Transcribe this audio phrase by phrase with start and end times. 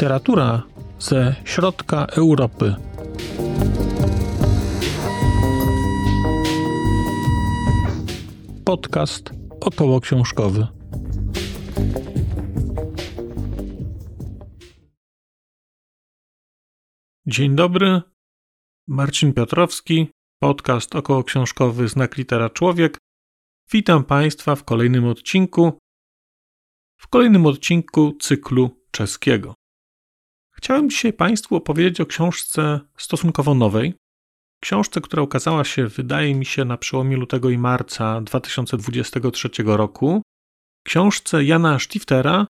[0.00, 0.62] Literatura
[0.98, 2.74] ze środka Europy.
[8.64, 9.30] Podcast
[9.60, 10.66] około książkowy.
[17.26, 18.02] Dzień dobry.
[18.88, 20.10] Marcin Piotrowski,
[20.42, 22.98] podcast około książkowy Znak Litera Człowiek.
[23.72, 25.78] Witam Państwa w kolejnym odcinku.
[27.00, 29.59] W kolejnym odcinku cyklu czeskiego.
[30.62, 33.94] Chciałem dzisiaj Państwu opowiedzieć o książce stosunkowo nowej.
[34.62, 40.22] Książce, która ukazała się, wydaje mi się, na przełomie lutego i marca 2023 roku.
[40.86, 42.46] Książce Jana Stiftera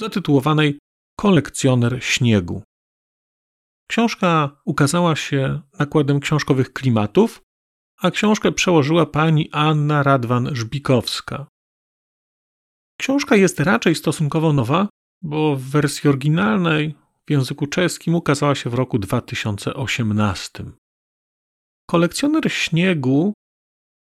[0.00, 0.78] zatytułowanej
[1.16, 2.62] Kolekcjoner śniegu.
[3.90, 7.40] Książka ukazała się nakładem książkowych klimatów,
[7.98, 11.46] a książkę przełożyła pani Anna Radwan-Żbikowska.
[13.00, 14.88] Książka jest raczej stosunkowo nowa,
[15.22, 16.94] bo w wersji oryginalnej
[17.28, 20.64] w języku czeskim ukazała się w roku 2018.
[21.86, 23.32] Kolekcjoner śniegu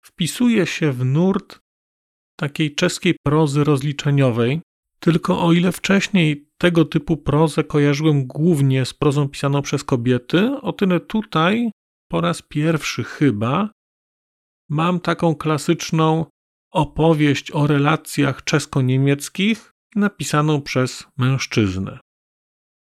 [0.05, 1.59] wpisuje się w nurt
[2.39, 4.61] takiej czeskiej prozy rozliczeniowej,
[5.01, 10.73] tylko o ile wcześniej tego typu prozę kojarzyłem głównie z prozą pisaną przez kobiety, o
[10.73, 11.71] tyle tutaj
[12.11, 13.71] po raz pierwszy chyba
[14.69, 16.27] mam taką klasyczną
[16.71, 22.06] opowieść o relacjach czesko-niemieckich napisaną przez mężczyznę.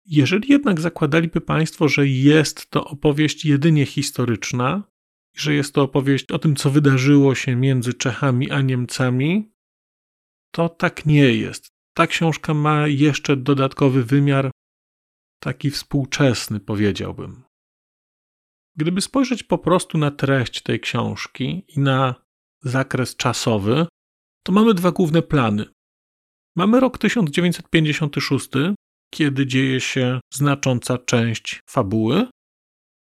[0.06, 4.82] Jeżeli jednak zakładaliby Państwo, że jest to opowieść jedynie historyczna,
[5.36, 9.52] że jest to opowieść o tym, co wydarzyło się między Czechami a Niemcami,
[10.50, 11.68] to tak nie jest.
[11.94, 14.50] Ta książka ma jeszcze dodatkowy wymiar,
[15.42, 17.42] taki współczesny, powiedziałbym.
[18.76, 22.14] Gdyby spojrzeć po prostu na treść tej książki i na
[22.62, 23.86] zakres czasowy,
[24.42, 25.64] to mamy dwa główne plany.
[26.56, 28.48] Mamy rok 1956,
[29.14, 32.26] kiedy dzieje się znacząca część fabuły,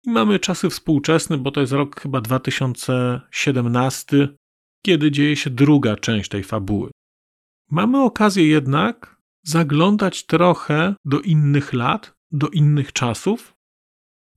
[0.06, 4.30] i mamy czasy współczesne, bo to jest rok chyba 2017,
[4.86, 6.92] kiedy dzieje się druga część tej fabuły.
[7.72, 13.54] Mamy okazję jednak zaglądać trochę do innych lat, do innych czasów,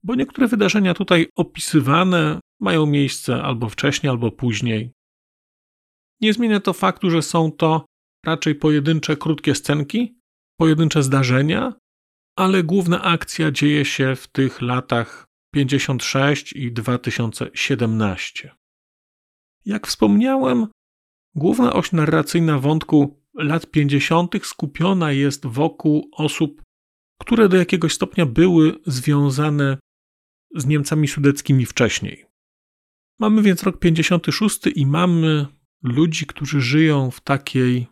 [0.02, 4.92] bo niektóre wydarzenia tutaj opisywane mają miejsce albo wcześniej, albo później.
[6.20, 7.86] Nie zmienia to faktu, że są to
[8.24, 10.15] raczej pojedyncze, krótkie scenki,
[10.56, 11.72] pojedyncze zdarzenia,
[12.36, 18.54] ale główna akcja dzieje się w tych latach 56 i 2017.
[19.64, 20.66] Jak wspomniałem,
[21.34, 24.34] główna oś narracyjna wątku lat 50.
[24.42, 26.62] skupiona jest wokół osób,
[27.20, 29.78] które do jakiegoś stopnia były związane
[30.54, 32.24] z Niemcami sudeckimi wcześniej.
[33.18, 35.46] Mamy więc rok 56 i mamy
[35.82, 37.86] ludzi, którzy żyją w takiej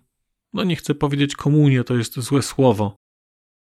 [0.54, 2.97] no nie chcę powiedzieć komunie, to jest złe słowo,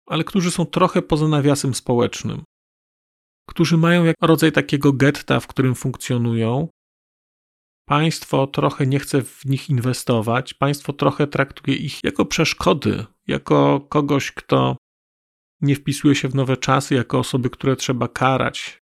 [0.07, 2.44] ale którzy są trochę poza nawiasem społecznym,
[3.50, 6.68] którzy mają jak rodzaj takiego getta, w którym funkcjonują.
[7.88, 14.31] Państwo trochę nie chce w nich inwestować, państwo trochę traktuje ich jako przeszkody, jako kogoś,
[14.31, 14.78] kto
[15.62, 18.79] nie wpisuje się w nowe czasy, jako osoby, które trzeba karać.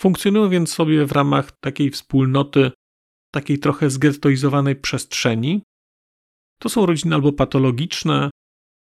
[0.00, 2.70] Funkcjonują więc sobie w ramach takiej wspólnoty,
[3.34, 5.62] takiej trochę zgettoizowanej przestrzeni,
[6.58, 8.30] to są rodziny albo patologiczne,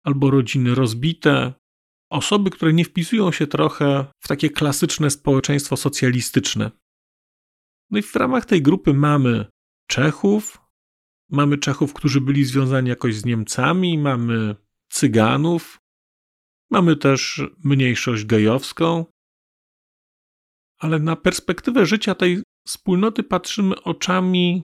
[0.04, 1.52] albo rodziny rozbite,
[2.10, 6.70] osoby, które nie wpisują się trochę w takie klasyczne społeczeństwo socjalistyczne.
[7.90, 9.46] No i w ramach tej grupy mamy
[9.86, 10.60] Czechów,
[11.30, 14.56] mamy Czechów, którzy byli związani jakoś z Niemcami, mamy
[14.88, 15.78] Cyganów,
[16.70, 19.06] mamy też mniejszość gejowską,
[20.78, 24.62] ale na perspektywę życia tej wspólnoty patrzymy oczami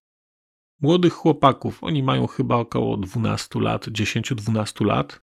[0.81, 1.84] młodych chłopaków.
[1.84, 5.21] Oni mają chyba około 12 lat, 10-12 lat.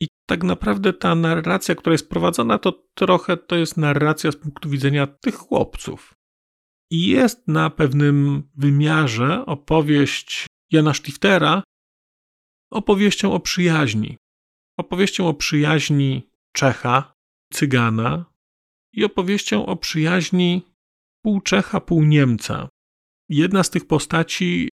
[0.00, 4.68] I tak naprawdę ta narracja, która jest prowadzona, to trochę to jest narracja z punktu
[4.68, 6.14] widzenia tych chłopców.
[6.92, 11.62] I jest na pewnym wymiarze opowieść Jana Stiftera
[12.72, 14.16] opowieścią o przyjaźni.
[14.78, 17.12] Opowieścią o przyjaźni Czecha,
[17.52, 18.24] Cygana
[18.92, 20.62] i opowieścią o przyjaźni
[21.24, 22.68] pół Czecha, pół Niemca.
[23.28, 24.68] Jedna z tych postaci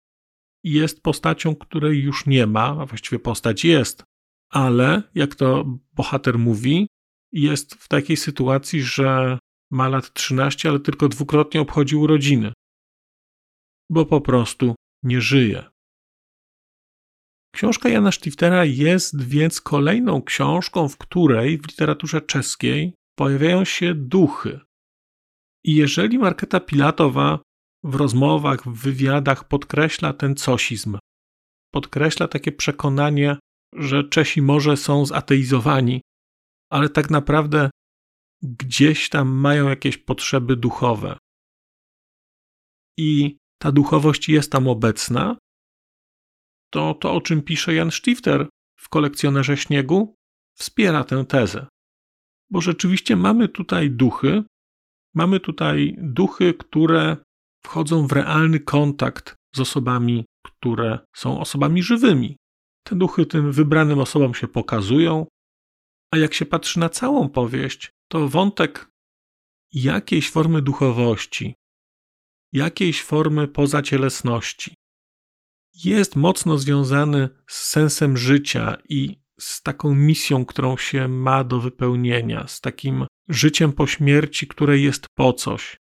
[0.72, 4.04] jest postacią, której już nie ma, a właściwie postać jest,
[4.50, 6.88] ale jak to bohater mówi,
[7.32, 9.40] jest w takiej sytuacji, że
[9.72, 12.54] ma lat 13, ale tylko dwukrotnie obchodził urodziny,
[13.90, 15.64] bo po prostu nie żyje.
[17.56, 24.60] Książka Jana Stiftera jest więc kolejną książką, w której w literaturze czeskiej pojawiają się duchy.
[25.64, 27.40] I jeżeli Marketa Pilatowa
[27.88, 30.98] w rozmowach, w wywiadach podkreśla ten cosizm.
[31.74, 33.38] Podkreśla takie przekonanie,
[33.76, 36.02] że Czesi może są zateizowani,
[36.72, 37.70] ale tak naprawdę
[38.42, 41.18] gdzieś tam mają jakieś potrzeby duchowe.
[42.98, 45.38] I ta duchowość jest tam obecna,
[46.72, 48.50] to to, o czym pisze Jan Stifter
[48.80, 50.16] w kolekcjonerze śniegu,
[50.58, 51.68] wspiera tę tezę.
[52.50, 54.44] Bo rzeczywiście mamy tutaj duchy,
[55.16, 57.18] mamy tutaj duchy, które
[57.66, 62.38] wchodzą w realny kontakt z osobami, które są osobami żywymi.
[62.84, 65.26] Te duchy tym wybranym osobom się pokazują,
[66.14, 68.90] a jak się patrzy na całą powieść, to wątek
[69.74, 71.56] jakiejś formy duchowości,
[72.54, 74.76] jakiejś formy pozacielesności
[75.84, 82.48] jest mocno związany z sensem życia i z taką misją, którą się ma do wypełnienia,
[82.48, 85.78] z takim życiem po śmierci, które jest po coś.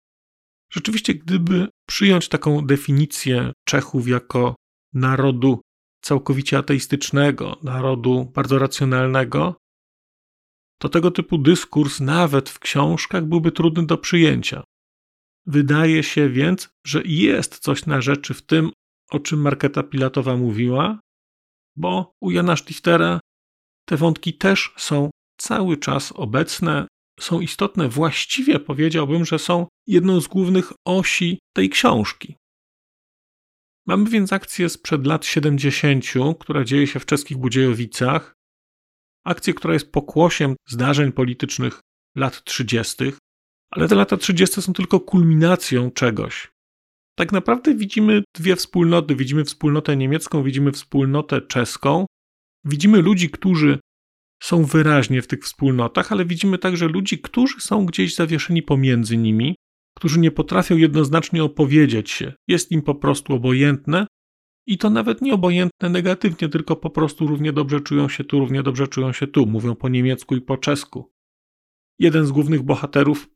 [0.71, 4.56] Rzeczywiście, gdyby przyjąć taką definicję Czechów jako
[4.94, 5.62] narodu
[6.01, 9.56] całkowicie ateistycznego, narodu bardzo racjonalnego,
[10.81, 14.63] to tego typu dyskurs nawet w książkach byłby trudny do przyjęcia.
[15.45, 18.71] Wydaje się więc, że jest coś na rzeczy w tym,
[19.12, 21.00] o czym Marketa Pilatowa mówiła,
[21.75, 23.19] bo u Jana Stiftera
[23.85, 26.88] te wątki też są cały czas obecne,
[27.23, 27.89] są istotne.
[27.89, 32.35] Właściwie powiedziałbym, że są jedną z głównych osi tej książki.
[33.88, 36.06] Mamy więc akcję sprzed lat 70.,
[36.39, 38.33] która dzieje się w czeskich Budziejowicach.
[39.25, 41.79] Akcję, która jest pokłosiem zdarzeń politycznych
[42.15, 42.95] lat 30.,
[43.71, 44.62] ale te lata 30.
[44.62, 46.51] są tylko kulminacją czegoś.
[47.15, 49.15] Tak naprawdę widzimy dwie wspólnoty.
[49.15, 52.06] Widzimy wspólnotę niemiecką, widzimy wspólnotę czeską.
[52.65, 53.79] Widzimy ludzi, którzy
[54.44, 59.56] są wyraźnie w tych wspólnotach, ale widzimy także ludzi, którzy są gdzieś zawieszeni pomiędzy nimi,
[59.98, 62.34] którzy nie potrafią jednoznacznie opowiedzieć się.
[62.48, 64.08] Jest im po prostu obojętne
[64.68, 68.64] i to nawet nie obojętne negatywnie, tylko po prostu równie dobrze czują się tu, równie
[68.64, 69.46] dobrze czują się tu.
[69.46, 71.12] Mówią po niemiecku i po czesku.
[72.00, 73.30] Jeden z głównych bohaterów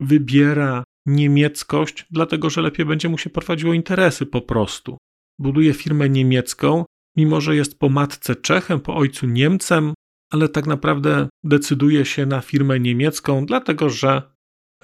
[0.00, 4.98] wybiera niemieckość, dlatego że lepiej będzie mu się prowadziło interesy po prostu.
[5.38, 6.84] Buduje firmę niemiecką,
[7.16, 9.94] mimo że jest po matce Czechem, po ojcu Niemcem,
[10.32, 14.22] ale tak naprawdę decyduje się na firmę niemiecką, dlatego że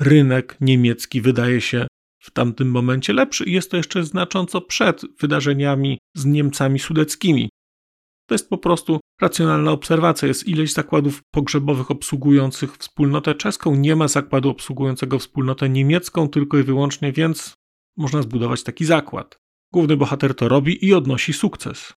[0.01, 1.87] rynek niemiecki wydaje się
[2.23, 7.49] w tamtym momencie lepszy i jest to jeszcze znacząco przed wydarzeniami z Niemcami sudeckimi.
[8.27, 10.29] To jest po prostu racjonalna obserwacja.
[10.29, 16.63] Jest ileś zakładów pogrzebowych obsługujących wspólnotę czeską, nie ma zakładu obsługującego wspólnotę niemiecką, tylko i
[16.63, 17.55] wyłącznie, więc
[17.97, 19.39] można zbudować taki zakład.
[19.73, 21.93] Główny bohater to robi i odnosi sukces.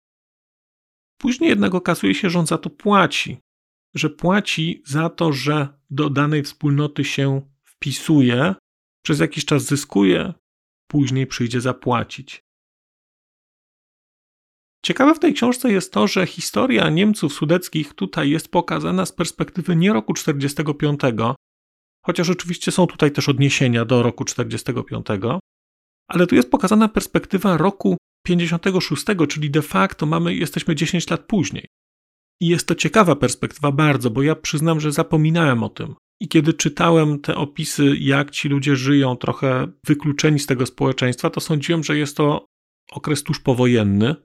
[1.22, 3.38] Później jednak okazuje się, że on za to płaci.
[3.96, 8.56] Że płaci za to, że do danej wspólnoty się wpisuje,
[9.04, 10.34] przez jakiś czas zyskuje,
[10.88, 12.44] później przyjdzie zapłacić.
[14.86, 19.76] Ciekawe w tej książce jest to, że historia Niemców sudeckich tutaj jest pokazana z perspektywy
[19.76, 21.02] nie roku 45,
[22.06, 25.06] chociaż oczywiście są tutaj też odniesienia do roku 45,
[26.08, 31.68] ale tu jest pokazana perspektywa roku 56, czyli de facto mamy, jesteśmy 10 lat później.
[32.42, 35.96] I jest to ciekawa perspektywa bardzo, bo ja przyznam, że zapominałem o tym.
[36.22, 41.40] I kiedy czytałem te opisy, jak ci ludzie żyją, trochę wykluczeni z tego społeczeństwa, to
[41.40, 42.46] sądziłem, że jest to
[42.92, 44.16] okres tuż powojenny,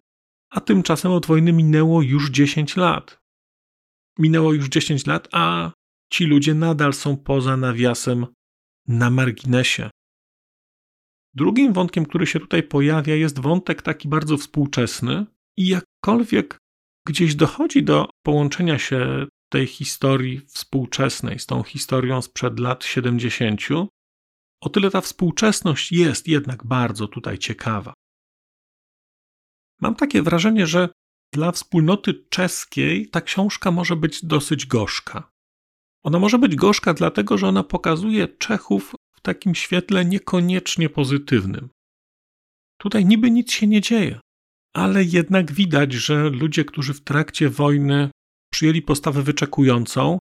[0.50, 3.18] a tymczasem od wojny minęło już 10 lat.
[4.18, 5.72] Minęło już 10 lat, a
[6.12, 8.26] ci ludzie nadal są poza nawiasem
[8.88, 9.90] na marginesie.
[11.36, 15.26] Drugim wątkiem, który się tutaj pojawia, jest wątek taki bardzo współczesny
[15.56, 16.58] i jakkolwiek
[17.06, 23.60] gdzieś dochodzi do połączenia się tej historii współczesnej z tą historią sprzed lat 70,
[24.60, 27.94] o tyle ta współczesność jest jednak bardzo tutaj ciekawa.
[29.80, 30.88] Mam takie wrażenie, że
[31.32, 35.30] dla wspólnoty czeskiej ta książka może być dosyć gorzka.
[36.02, 41.68] Ona może być gorzka, dlatego że ona pokazuje Czechów w takim świetle niekoniecznie pozytywnym.
[42.78, 44.20] Tutaj niby nic się nie dzieje,
[44.74, 48.10] ale jednak widać, że ludzie, którzy w trakcie wojny
[48.52, 50.18] przyjęli postawę wyczekującą,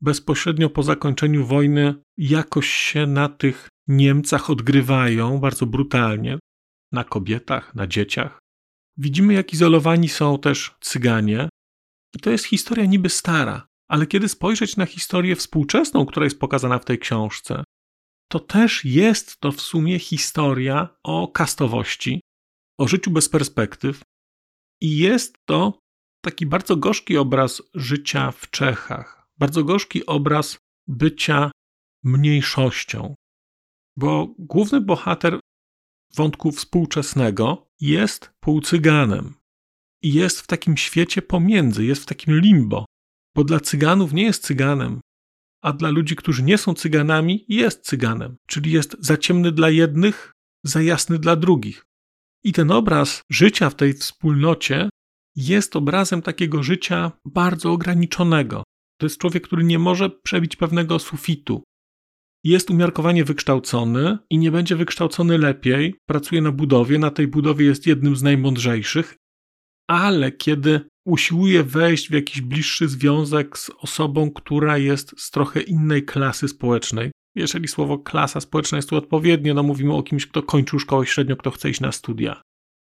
[0.00, 6.38] bezpośrednio po zakończeniu wojny jakoś się na tych Niemcach odgrywają bardzo brutalnie
[6.92, 8.38] na kobietach, na dzieciach.
[8.96, 11.48] Widzimy, jak izolowani są też Cyganie.
[12.16, 16.78] I to jest historia niby stara, ale kiedy spojrzeć na historię współczesną, która jest pokazana
[16.78, 17.64] w tej książce,
[18.28, 22.20] to też jest to w sumie historia o kastowości,
[22.78, 24.02] o życiu bez perspektyw
[24.80, 25.78] i jest to
[26.24, 31.50] taki bardzo gorzki obraz życia w Czechach, bardzo gorzki obraz bycia
[32.04, 33.14] mniejszością,
[33.96, 35.40] bo główny bohater
[36.14, 39.34] wątku współczesnego jest półcyganem
[40.02, 42.84] i jest w takim świecie pomiędzy, jest w takim limbo
[43.34, 45.00] Bo dla cyganów nie jest cyganem,
[45.62, 50.32] a dla ludzi, którzy nie są cyganami, jest cyganem, czyli jest za ciemny dla jednych,
[50.64, 51.84] za jasny dla drugich.
[52.44, 54.88] I ten obraz życia w tej wspólnocie
[55.36, 58.62] jest obrazem takiego życia bardzo ograniczonego.
[59.00, 61.62] To jest człowiek, który nie może przebić pewnego sufitu.
[62.44, 67.86] Jest umiarkowanie wykształcony i nie będzie wykształcony lepiej, pracuje na budowie, na tej budowie jest
[67.86, 69.16] jednym z najmądrzejszych,
[69.90, 76.04] ale kiedy usiłuje wejść w jakiś bliższy związek z osobą, która jest z trochę innej
[76.04, 80.78] klasy społecznej, jeżeli słowo klasa społeczna jest tu odpowiednie, no mówimy o kimś, kto kończył
[80.78, 82.42] szkołę średnią, kto chce iść na studia,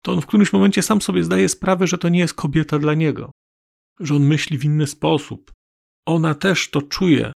[0.02, 2.94] to on w którymś momencie sam sobie zdaje sprawę, że to nie jest kobieta dla
[2.94, 3.30] niego,
[4.00, 5.52] że on myśli w inny sposób.
[6.06, 7.32] Ona też to czuje.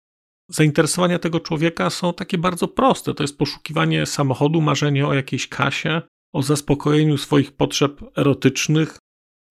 [0.51, 3.15] Zainteresowania tego człowieka są takie bardzo proste.
[3.15, 6.03] To jest poszukiwanie samochodu, marzenie o jakiejś kasie,
[6.35, 8.99] o zaspokojeniu swoich potrzeb erotycznych.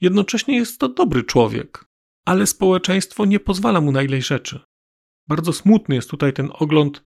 [0.02, 1.86] Jednocześnie jest to dobry człowiek,
[2.26, 4.60] ale społeczeństwo nie pozwala mu na ileś rzeczy.
[5.28, 7.04] Bardzo smutny jest tutaj ten ogląd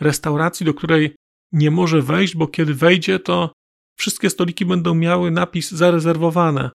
[0.00, 1.16] restauracji, do której
[1.52, 3.52] nie może wejść, bo kiedy wejdzie, to
[3.98, 6.70] wszystkie stoliki będą miały napis zarezerwowane.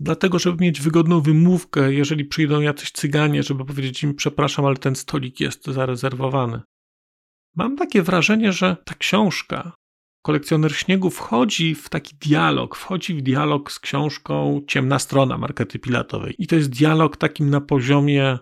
[0.00, 4.96] Dlatego, żeby mieć wygodną wymówkę, jeżeli przyjdą jacyś cyganie, żeby powiedzieć im: Przepraszam, ale ten
[4.96, 6.60] stolik jest zarezerwowany.
[7.54, 9.72] Mam takie wrażenie, że ta książka,
[10.26, 16.34] kolekcjoner śniegu, wchodzi w taki dialog, wchodzi w dialog z książką Ciemna strona Markety Pilatowej.
[16.38, 18.38] I to jest dialog takim na poziomie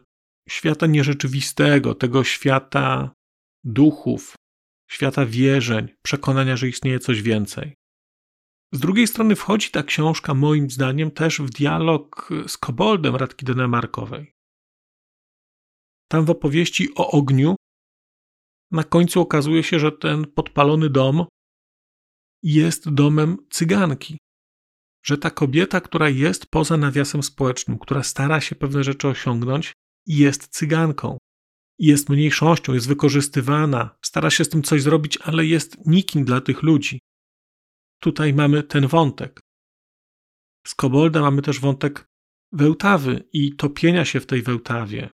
[0.49, 3.11] świata nierzeczywistego, tego świata
[3.65, 4.35] duchów,
[4.91, 7.75] świata wierzeń, przekonania, że istnieje coś więcej.
[8.73, 14.33] Z drugiej strony wchodzi ta książka, moim zdaniem, też w dialog z koboldem Radki Denemarkowej.
[16.09, 17.57] Tam w opowieści o ogniu
[18.71, 21.25] na końcu okazuje się, że ten podpalony dom
[22.45, 24.19] jest domem cyganki.
[25.07, 29.73] Że ta kobieta, która jest poza nawiasem społecznym, która stara się pewne rzeczy osiągnąć,
[30.07, 31.19] jest cyganką
[31.79, 36.63] jest mniejszością, jest wykorzystywana, stara się z tym coś zrobić, ale jest nikim dla tych
[36.63, 37.01] ludzi.
[38.01, 39.41] Tutaj mamy ten wątek.
[40.67, 42.07] Z Kobolda mamy też wątek
[42.53, 45.11] wełtawy i topienia się w tej wełtawie.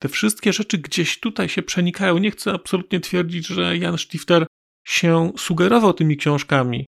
[0.00, 2.18] Te wszystkie rzeczy gdzieś tutaj się przenikają.
[2.18, 4.46] Nie chcę absolutnie twierdzić, że Jan Stifter
[4.88, 6.86] się sugerował tymi książkami,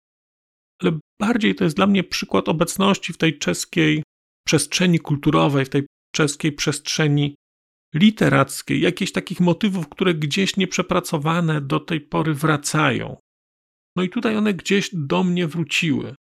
[0.81, 4.03] ale bardziej to jest dla mnie przykład obecności w tej czeskiej
[4.47, 7.35] przestrzeni kulturowej, w tej czeskiej przestrzeni
[7.95, 13.17] literackiej, jakichś takich motywów, które gdzieś nieprzepracowane do tej pory wracają.
[13.95, 16.15] No i tutaj one gdzieś do mnie wróciły.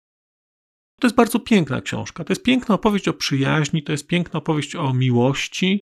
[1.00, 2.24] To jest bardzo piękna książka.
[2.24, 5.80] To jest piękna opowieść o przyjaźni, to jest piękna opowieść o miłości,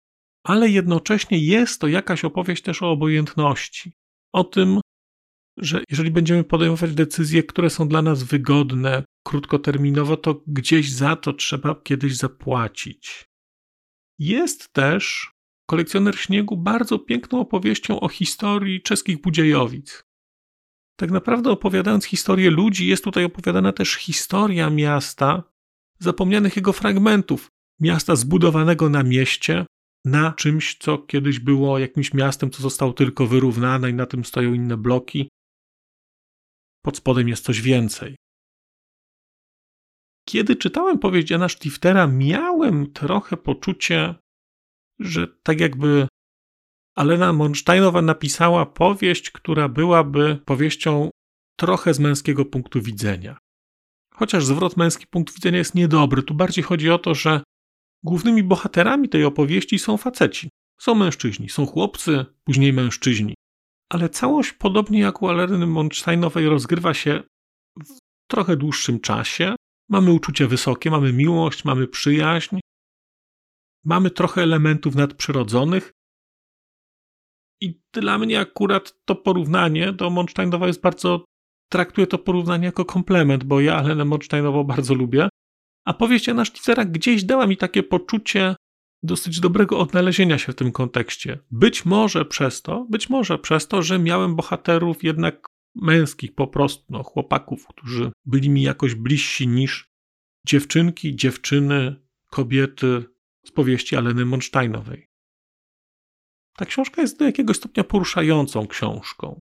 [0.46, 3.92] ale jednocześnie jest to jakaś opowieść też o obojętności.
[4.32, 4.80] O tym,
[5.58, 11.32] że jeżeli będziemy podejmować decyzje, które są dla nas wygodne krótkoterminowo, to gdzieś za to
[11.32, 13.24] trzeba kiedyś zapłacić.
[14.18, 15.32] Jest też
[15.66, 20.02] kolekcjoner śniegu bardzo piękną opowieścią o historii czeskich Budziejowic.
[20.96, 25.42] Tak naprawdę opowiadając historię ludzi, jest tutaj opowiadana też historia miasta,
[25.98, 27.48] zapomnianych jego fragmentów.
[27.80, 29.66] Miasta zbudowanego na mieście,
[30.04, 34.54] na czymś, co kiedyś było jakimś miastem, co zostało tylko wyrównane i na tym stoją
[34.54, 35.28] inne bloki.
[36.82, 38.16] Pod spodem jest coś więcej.
[40.28, 44.14] Kiedy czytałem powieść Jana Stiftera, miałem trochę poczucie
[45.04, 46.08] że tak jakby
[46.96, 51.10] Alena Monsteinowa napisała powieść, która byłaby powieścią
[51.56, 53.38] trochę z męskiego punktu widzenia.
[54.14, 57.42] Chociaż zwrot męski punkt widzenia jest niedobry, tu bardziej chodzi o to, że
[58.04, 60.48] głównymi bohaterami tej opowieści są faceci.
[60.80, 63.34] Są mężczyźni, są chłopcy, później mężczyźni.
[63.92, 67.22] Ale całość, podobnie jak u Aleny Monsteinowej, rozgrywa się
[67.84, 67.98] w
[68.30, 69.56] trochę dłuższym czasie.
[69.88, 72.58] Mamy uczucie wysokie, mamy miłość, mamy przyjaźń,
[73.84, 75.90] mamy trochę elementów nadprzyrodzonych.
[77.60, 81.24] I dla mnie akurat to porównanie do Monsteinowa jest bardzo.
[81.72, 85.28] Traktuję to porównanie jako komplement, bo ja Alenę Monsteinową bardzo lubię.
[85.86, 88.56] A powieść Jana Szticera gdzieś dała mi takie poczucie
[89.02, 91.38] dosyć dobrego odnalezienia się w tym kontekście.
[91.50, 96.84] Być może przez to, być może przez to, że miałem bohaterów jednak męskich po prostu,
[96.88, 99.90] no, chłopaków, którzy byli mi jakoś bliżsi niż
[100.46, 101.96] dziewczynki, dziewczyny,
[102.30, 103.04] kobiety,
[103.46, 105.08] z powieści Aleny Monsteinowej.
[106.56, 109.38] Ta książka jest do jakiegoś stopnia poruszającą książką.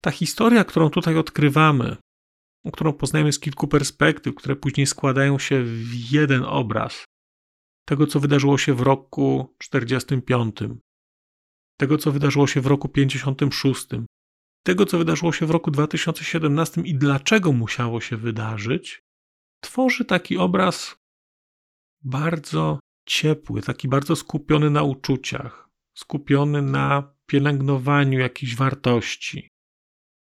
[0.00, 1.96] Ta historia, którą tutaj odkrywamy,
[2.72, 7.04] którą poznajemy z kilku perspektyw, które później składają się w jeden obraz
[7.88, 10.56] tego, co wydarzyło się w roku 45,
[11.76, 13.86] tego, co wydarzyło się w roku 56,
[14.62, 19.02] tego, co wydarzyło się w roku 2017 i dlaczego musiało się wydarzyć,
[19.60, 20.96] tworzy taki obraz
[22.04, 29.48] bardzo ciepły, taki bardzo skupiony na uczuciach, skupiony na pielęgnowaniu jakichś wartości.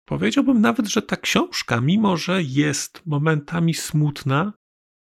[0.05, 4.53] Powiedziałbym nawet, że ta książka, mimo że jest momentami smutna,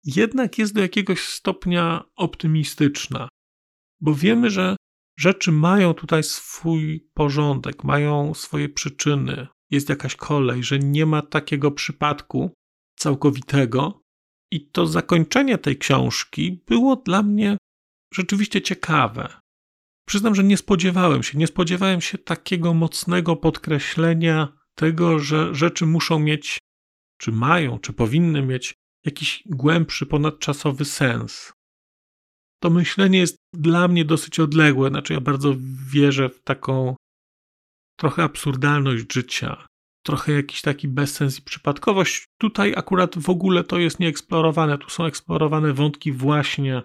[0.03, 3.29] jednak jest do jakiegoś stopnia optymistyczna,
[4.01, 4.75] bo wiemy, że
[5.19, 11.71] rzeczy mają tutaj swój porządek, mają swoje przyczyny, jest jakaś kolej, że nie ma takiego
[11.71, 12.51] przypadku
[12.95, 14.03] całkowitego.
[14.51, 17.57] I to zakończenie tej książki było dla mnie
[18.13, 19.39] rzeczywiście ciekawe.
[20.07, 26.19] Przyznam, że nie spodziewałem się, nie spodziewałem się takiego mocnego podkreślenia tego, że rzeczy muszą
[26.19, 26.57] mieć,
[27.17, 28.73] czy mają, czy powinny mieć
[29.05, 31.53] jakiś głębszy, ponadczasowy sens.
[32.59, 35.55] To myślenie jest dla mnie dosyć odległe, znaczy ja bardzo
[35.91, 36.95] wierzę w taką
[37.99, 39.67] trochę absurdalność życia,
[40.05, 42.25] trochę jakiś taki bezsens i przypadkowość.
[42.37, 44.77] Tutaj akurat w ogóle to jest nieeksplorowane.
[44.77, 46.83] Tu są eksplorowane wątki właśnie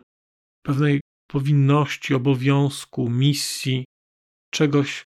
[0.63, 3.85] pewnej powinności, obowiązku, misji,
[4.51, 5.05] czegoś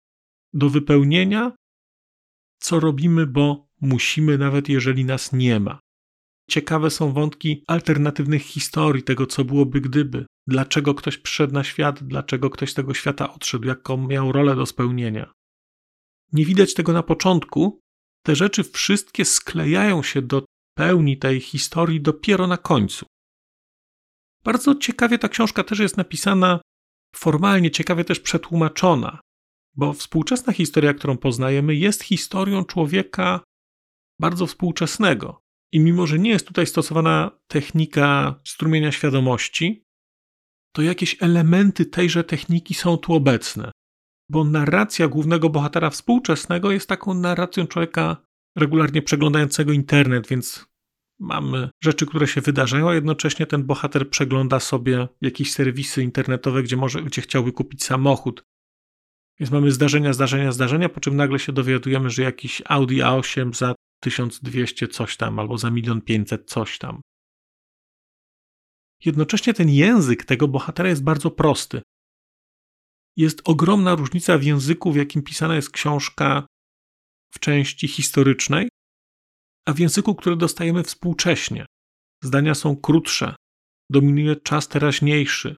[0.53, 1.53] do wypełnienia,
[2.61, 5.81] co robimy, bo musimy, nawet jeżeli nas nie ma.
[6.51, 10.27] Ciekawe są wątki alternatywnych historii, tego co byłoby gdyby.
[10.47, 14.67] Dlaczego ktoś przyszedł na świat, dlaczego ktoś z tego świata odszedł, jaką miał rolę do
[14.67, 15.33] spełnienia.
[16.33, 17.81] Nie widać tego na początku.
[18.25, 20.45] Te rzeczy wszystkie sklejają się do
[20.75, 23.07] pełni tej historii dopiero na końcu.
[24.45, 26.61] Bardzo ciekawie ta książka też jest napisana,
[27.15, 29.21] formalnie ciekawie też przetłumaczona,
[29.77, 33.41] bo współczesna historia, którą poznajemy, jest historią człowieka
[34.21, 35.42] bardzo współczesnego.
[35.73, 39.85] I mimo, że nie jest tutaj stosowana technika strumienia świadomości,
[40.73, 43.71] to jakieś elementy tejże techniki są tu obecne.
[44.29, 48.17] Bo narracja głównego bohatera współczesnego jest taką narracją człowieka
[48.57, 50.67] regularnie przeglądającego internet, więc
[51.21, 56.77] mamy rzeczy, które się wydarzają, a jednocześnie ten bohater przegląda sobie jakieś serwisy internetowe, gdzie,
[56.77, 58.45] może, gdzie chciałby kupić samochód.
[59.41, 63.75] Więc mamy zdarzenia, zdarzenia, zdarzenia, po czym nagle się dowiadujemy, że jakiś Audi A8 za
[64.03, 67.01] 1200 coś tam albo za 1 500 coś tam.
[69.05, 71.83] Jednocześnie ten język tego bohatera jest bardzo prosty.
[73.17, 76.47] Jest ogromna różnica w języku, w jakim pisana jest książka
[77.35, 78.69] w części historycznej,
[79.69, 81.67] a w języku, który dostajemy współcześnie.
[82.25, 83.37] Zdania są krótsze,
[83.91, 85.57] dominuje czas teraźniejszy.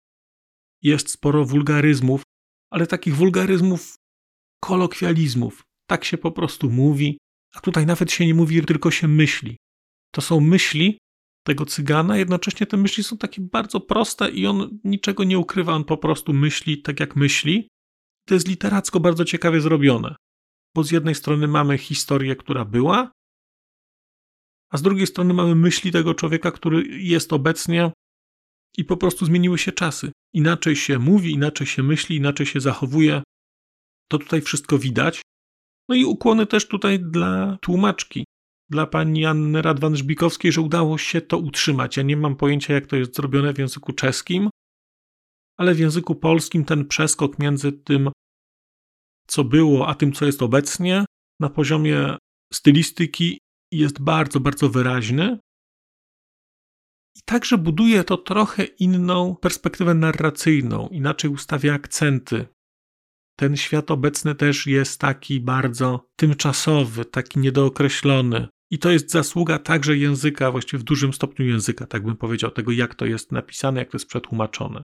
[0.82, 2.22] Jest sporo wulgaryzmów,
[2.70, 3.96] ale takich wulgaryzmów,
[4.60, 5.62] kolokwializmów.
[5.86, 7.18] Tak się po prostu mówi,
[7.54, 9.56] a tutaj nawet się nie mówi, tylko się myśli.
[10.14, 10.98] To są myśli
[11.46, 15.84] tego cygana, jednocześnie te myśli są takie bardzo proste i on niczego nie ukrywa, on
[15.84, 17.68] po prostu myśli tak jak myśli.
[18.28, 20.16] To jest literacko bardzo ciekawie zrobione,
[20.74, 23.12] bo z jednej strony mamy historię, która była,
[24.70, 27.92] a z drugiej strony mamy myśli tego człowieka, który jest obecnie
[28.76, 30.12] i po prostu zmieniły się czasy.
[30.32, 33.22] Inaczej się mówi, inaczej się myśli, inaczej się zachowuje.
[34.10, 35.22] To tutaj wszystko widać.
[35.88, 38.24] No i ukłony też tutaj dla tłumaczki,
[38.70, 41.96] dla pani Anny Radwan-Żbikowskiej, że udało się to utrzymać.
[41.96, 44.50] Ja nie mam pojęcia, jak to jest zrobione w języku czeskim,
[45.56, 48.10] ale w języku polskim ten przeskok między tym,
[49.26, 51.04] co było, a tym, co jest obecnie,
[51.40, 52.16] na poziomie
[52.52, 53.38] stylistyki
[53.72, 55.38] jest bardzo, bardzo wyraźny.
[57.16, 62.46] I także buduje to trochę inną perspektywę narracyjną, inaczej ustawia akcenty.
[63.36, 68.48] Ten świat obecny też jest taki bardzo tymczasowy, taki niedookreślony.
[68.70, 72.72] I to jest zasługa także języka, właściwie w dużym stopniu języka, tak bym powiedział, tego
[72.72, 74.82] jak to jest napisane, jak to jest przetłumaczone.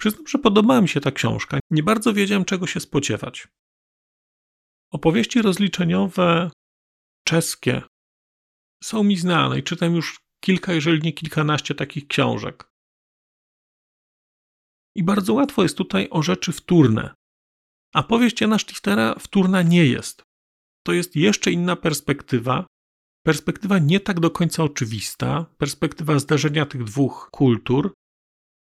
[0.00, 1.58] Przyznam, że podobała mi się ta książka.
[1.70, 3.48] Nie bardzo wiedziałem, czego się spodziewać.
[4.92, 6.50] Opowieści rozliczeniowe
[7.24, 7.82] czeskie
[8.84, 12.73] są mi znane i czytam już kilka, jeżeli nie kilkanaście takich książek.
[14.96, 17.14] I bardzo łatwo jest tutaj o rzeczy wtórne.
[17.94, 20.22] A powieść Jana Stiftera wtórna nie jest.
[20.86, 22.66] To jest jeszcze inna perspektywa,
[23.26, 27.92] perspektywa nie tak do końca oczywista, perspektywa zdarzenia tych dwóch kultur,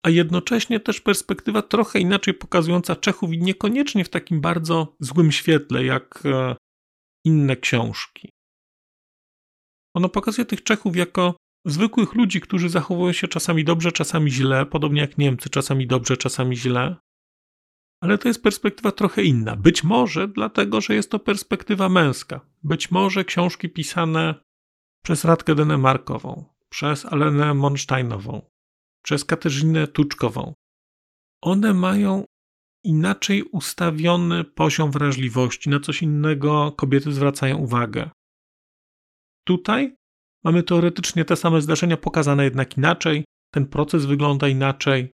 [0.06, 5.84] a jednocześnie też perspektywa trochę inaczej pokazująca Czechów i niekoniecznie w takim bardzo złym świetle,
[5.84, 6.56] jak e,
[7.24, 8.30] inne książki.
[9.96, 15.00] Ono pokazuje tych Czechów jako zwykłych ludzi, którzy zachowują się czasami dobrze, czasami źle, podobnie
[15.00, 16.96] jak Niemcy, czasami dobrze, czasami źle.
[18.02, 19.56] Ale to jest perspektywa trochę inna.
[19.56, 22.40] Być może dlatego, że jest to perspektywa męska.
[22.62, 24.34] Być może książki pisane
[25.04, 28.50] przez Radkę Denemarkową, przez Alenę Monsteinową,
[29.02, 30.54] przez Katarzynę Tuczkową.
[31.42, 32.24] One mają
[32.84, 38.10] inaczej ustawiony poziom wrażliwości, na coś innego kobiety zwracają uwagę.
[39.46, 39.96] Tutaj
[40.44, 45.12] mamy teoretycznie te same zdarzenia pokazane jednak inaczej, ten proces wygląda inaczej.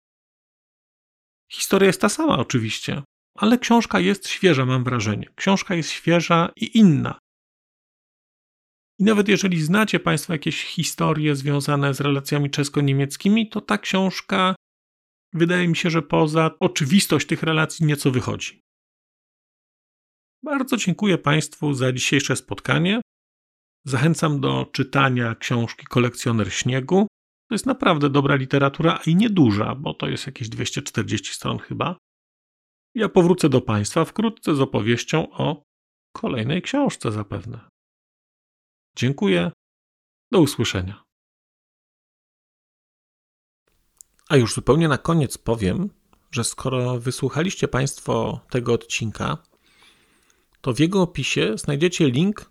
[1.53, 3.03] Historia jest ta sama, oczywiście,
[3.35, 5.29] ale książka jest świeża, mam wrażenie.
[5.35, 7.19] Książka jest świeża i inna.
[8.99, 14.55] I nawet jeżeli znacie Państwo jakieś historie związane z relacjami czesko-niemieckimi, to ta książka
[15.33, 18.61] wydaje mi się, że poza oczywistość tych relacji nieco wychodzi.
[20.45, 23.01] Bardzo dziękuję Państwu za dzisiejsze spotkanie.
[23.85, 27.07] Zachęcam do czytania książki Kolekcjoner Śniegu.
[27.49, 31.97] To jest naprawdę dobra literatura, i nieduża, bo to jest jakieś 240 stron chyba.
[32.95, 35.63] Ja powrócę do Państwa wkrótce z opowieścią o
[36.13, 37.69] kolejnej książce zapewne.
[38.97, 39.51] Dziękuję.
[40.33, 41.03] Do usłyszenia.
[44.29, 45.91] A już zupełnie na koniec powiem,
[46.31, 49.39] że skoro wysłuchaliście Państwo tego odcinka,
[50.61, 52.51] to w jego opisie znajdziecie link